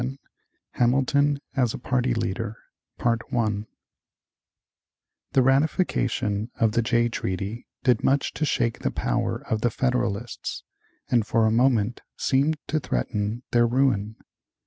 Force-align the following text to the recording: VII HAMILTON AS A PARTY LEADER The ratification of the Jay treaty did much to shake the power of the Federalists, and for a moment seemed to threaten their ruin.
VII 0.03 0.17
HAMILTON 0.77 1.39
AS 1.55 1.75
A 1.75 1.77
PARTY 1.77 2.15
LEADER 2.15 2.57
The 2.97 3.65
ratification 5.43 6.49
of 6.59 6.71
the 6.71 6.81
Jay 6.81 7.07
treaty 7.07 7.67
did 7.83 8.03
much 8.03 8.33
to 8.33 8.43
shake 8.43 8.79
the 8.79 8.89
power 8.89 9.45
of 9.47 9.61
the 9.61 9.69
Federalists, 9.69 10.63
and 11.11 11.23
for 11.27 11.45
a 11.45 11.51
moment 11.51 12.01
seemed 12.17 12.57
to 12.65 12.79
threaten 12.79 13.43
their 13.51 13.67
ruin. 13.67 14.15